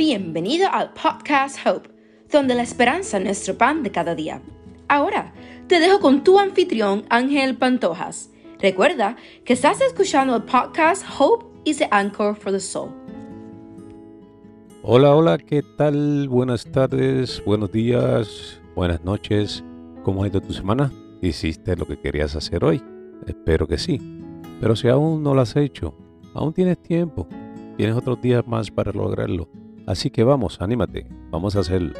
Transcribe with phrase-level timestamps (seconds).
[0.00, 1.90] Bienvenido al podcast Hope,
[2.32, 4.40] donde la esperanza es nuestro pan de cada día.
[4.88, 5.34] Ahora,
[5.66, 8.30] te dejo con tu anfitrión Ángel Pantojas.
[8.60, 12.88] Recuerda que estás escuchando el podcast Hope is the Anchor for the Soul.
[14.82, 16.30] Hola, hola, ¿qué tal?
[16.30, 19.62] Buenas tardes, buenos días, buenas noches.
[20.02, 20.90] ¿Cómo ha ido tu semana?
[21.20, 22.82] ¿Hiciste lo que querías hacer hoy?
[23.26, 24.00] Espero que sí.
[24.62, 25.94] Pero si aún no lo has hecho,
[26.32, 27.28] aún tienes tiempo.
[27.76, 29.59] Tienes otros días más para lograrlo.
[29.90, 31.94] Así que vamos, anímate, vamos a hacerlo.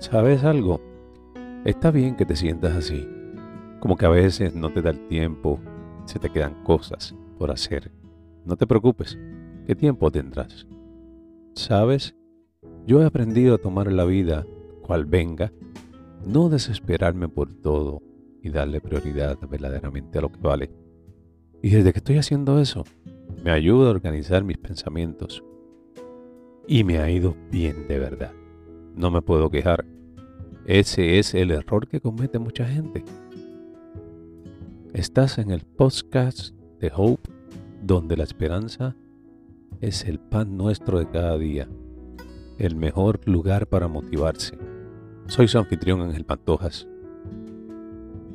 [0.00, 0.80] ¿Sabes algo?
[1.64, 3.08] Está bien que te sientas así.
[3.78, 5.60] Como que a veces no te da el tiempo,
[6.06, 7.92] se te quedan cosas por hacer.
[8.44, 9.16] No te preocupes,
[9.64, 10.66] ¿qué tiempo tendrás?
[11.54, 12.16] ¿Sabes?
[12.84, 14.44] Yo he aprendido a tomar la vida
[14.82, 15.52] cual venga,
[16.26, 18.02] no desesperarme por todo
[18.42, 20.72] y darle prioridad verdaderamente a lo que vale.
[21.62, 22.82] Y desde que estoy haciendo eso,
[23.44, 25.44] me ayuda a organizar mis pensamientos.
[26.68, 28.32] Y me ha ido bien de verdad.
[28.96, 29.84] No me puedo quejar.
[30.66, 33.04] Ese es el error que comete mucha gente.
[34.92, 37.30] Estás en el podcast de Hope,
[37.82, 38.96] donde la esperanza
[39.80, 41.68] es el pan nuestro de cada día,
[42.58, 44.58] el mejor lugar para motivarse.
[45.26, 46.88] Soy su anfitrión Ángel Pantojas.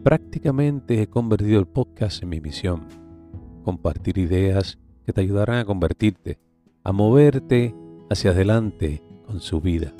[0.04, 2.88] Prácticamente he convertido el podcast en mi misión,
[3.64, 6.40] compartir ideas que te ayudarán a convertirte,
[6.84, 7.76] a moverte
[8.12, 9.94] hacia adelante con su vida.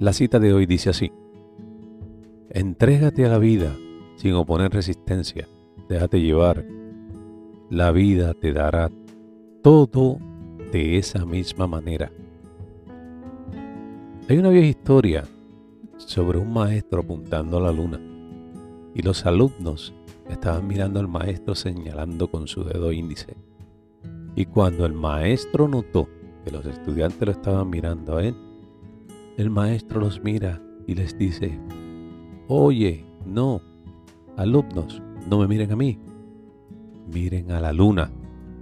[0.00, 1.12] La cita de hoy dice así,
[2.50, 3.72] entrégate a la vida
[4.16, 5.46] sin oponer resistencia,
[5.88, 6.64] déjate llevar,
[7.70, 8.90] la vida te dará
[9.62, 10.18] todo
[10.72, 12.10] de esa misma manera.
[14.28, 15.24] Hay una vieja historia
[15.98, 18.00] sobre un maestro apuntando a la luna
[18.96, 19.94] y los alumnos
[20.28, 23.36] estaban mirando al maestro señalando con su dedo índice.
[24.34, 26.08] Y cuando el maestro notó
[26.46, 28.36] que los estudiantes lo estaban mirando a él,
[29.36, 31.58] el maestro los mira y les dice,
[32.46, 33.60] oye, no,
[34.36, 35.98] alumnos, no me miren a mí,
[37.12, 38.12] miren a la luna,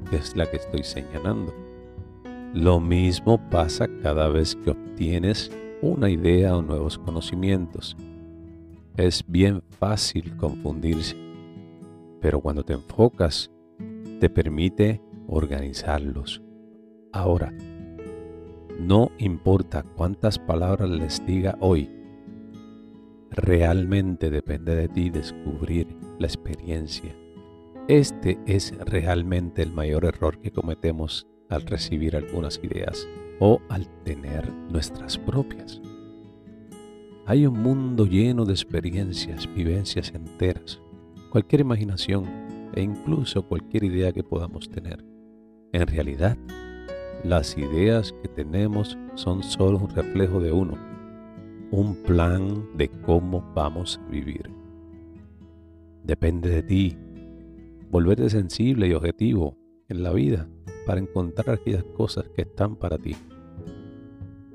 [0.08, 1.52] que es la que estoy señalando.
[2.54, 5.50] Lo mismo pasa cada vez que obtienes
[5.82, 7.98] una idea o nuevos conocimientos.
[8.96, 11.16] Es bien fácil confundirse,
[12.22, 13.50] pero cuando te enfocas,
[14.20, 16.40] te permite organizarlos.
[17.12, 17.52] Ahora,
[18.86, 21.88] no importa cuántas palabras les diga hoy,
[23.30, 27.16] realmente depende de ti descubrir la experiencia.
[27.88, 33.08] Este es realmente el mayor error que cometemos al recibir algunas ideas
[33.40, 35.80] o al tener nuestras propias.
[37.26, 40.80] Hay un mundo lleno de experiencias, vivencias enteras,
[41.30, 42.26] cualquier imaginación
[42.74, 45.02] e incluso cualquier idea que podamos tener.
[45.72, 46.36] En realidad,
[47.24, 50.78] las ideas que tenemos son solo un reflejo de uno,
[51.70, 54.50] un plan de cómo vamos a vivir.
[56.02, 56.96] Depende de ti
[57.90, 59.56] volverte sensible y objetivo
[59.88, 60.48] en la vida
[60.86, 63.16] para encontrar aquellas cosas que están para ti.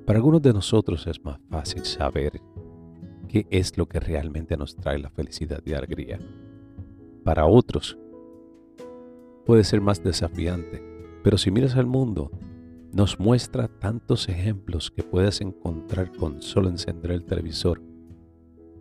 [0.06, 2.42] Para algunos de nosotros es más fácil saber
[3.28, 6.20] qué es lo que realmente nos trae la felicidad y alegría.
[7.24, 7.98] Para otros
[9.46, 10.90] puede ser más desafiante
[11.24, 12.32] pero si miras al mundo,
[12.94, 17.82] nos muestra tantos ejemplos que puedes encontrar con solo encender el televisor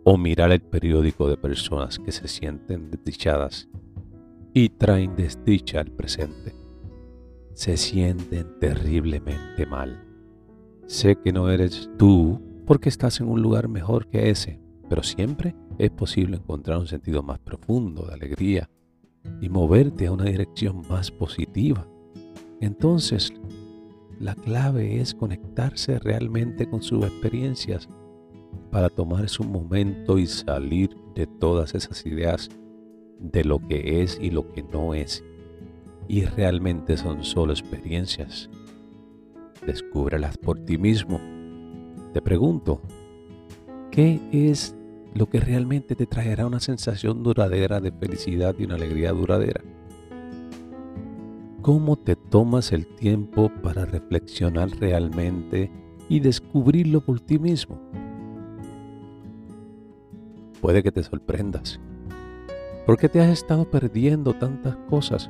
[0.03, 3.69] o mirar el periódico de personas que se sienten desdichadas
[4.53, 6.55] y traen desdicha al presente.
[7.53, 10.03] Se sienten terriblemente mal.
[10.87, 14.59] Sé que no eres tú porque estás en un lugar mejor que ese,
[14.89, 18.69] pero siempre es posible encontrar un sentido más profundo de alegría
[19.41, 21.87] y moverte a una dirección más positiva
[22.61, 23.33] entonces,
[24.19, 27.87] la clave es conectarse realmente con sus experiencias
[28.69, 32.49] para tomarse un momento y salir de todas esas ideas
[33.17, 35.23] de lo que es y lo que no es.
[36.07, 38.49] Y realmente son solo experiencias.
[39.65, 41.19] Descúbrelas por ti mismo.
[42.13, 42.81] Te pregunto,
[43.89, 44.75] ¿qué es
[45.13, 49.61] lo que realmente te traerá una sensación duradera de felicidad y una alegría duradera?
[51.61, 55.71] Cómo te tomas el tiempo para reflexionar realmente
[56.07, 57.79] y descubrirlo por ti mismo.
[60.61, 61.79] Puede que te sorprendas.
[62.85, 65.29] porque te has estado perdiendo tantas cosas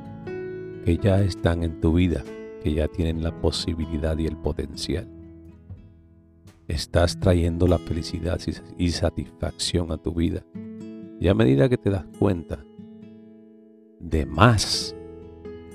[0.86, 2.24] que ya están en tu vida,
[2.62, 5.06] que ya tienen la posibilidad y el potencial?
[6.68, 8.40] Estás trayendo la felicidad
[8.78, 10.42] y satisfacción a tu vida.
[11.20, 12.64] Y a medida que te das cuenta
[13.98, 14.96] de más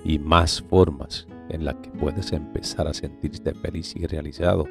[0.06, 4.66] y más formas en las que puedes empezar a sentirte feliz y realizado,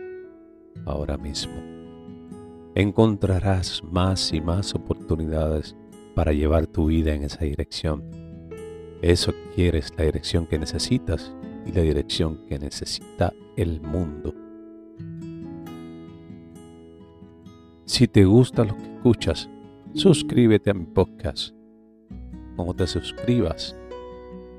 [0.87, 1.55] ahora mismo.
[2.77, 5.77] Encontrarás más y más oportunidades
[6.15, 8.03] para llevar tu vida en esa dirección.
[9.03, 11.35] Eso quieres la dirección que necesitas
[11.67, 14.35] y la dirección que necesita el mundo.
[17.85, 19.51] Si te gusta lo que escuchas,
[19.95, 21.55] suscríbete a mi podcast.
[22.57, 23.77] Cuando te suscribas,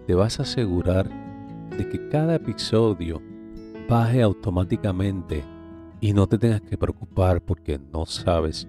[0.05, 1.09] te vas a asegurar
[1.77, 3.21] de que cada episodio
[3.89, 5.43] baje automáticamente
[5.99, 8.67] y no te tengas que preocupar porque no sabes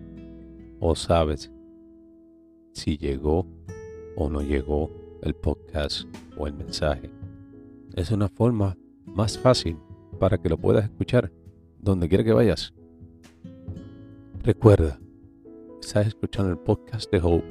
[0.80, 1.50] o sabes
[2.72, 3.46] si llegó
[4.16, 4.90] o no llegó
[5.22, 6.06] el podcast
[6.38, 7.10] o el mensaje.
[7.94, 9.78] Es una forma más fácil
[10.18, 11.32] para que lo puedas escuchar
[11.78, 12.72] donde quiera que vayas.
[14.42, 14.98] Recuerda,
[15.80, 17.44] estás escuchando el podcast de Hope,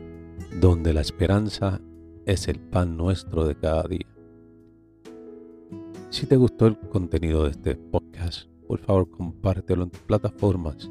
[0.60, 1.82] donde la esperanza
[2.26, 4.08] es el pan nuestro de cada día.
[6.10, 10.90] Si te gustó el contenido de este podcast, por favor compártelo en tus plataformas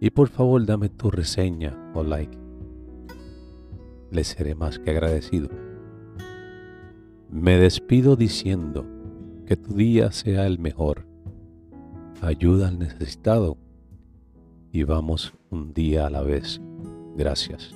[0.00, 2.36] y por favor dame tu reseña o like.
[4.10, 5.48] Le seré más que agradecido.
[7.30, 8.86] Me despido diciendo
[9.46, 11.06] que tu día sea el mejor.
[12.20, 13.56] Ayuda al necesitado
[14.72, 16.60] y vamos un día a la vez.
[17.16, 17.74] Gracias.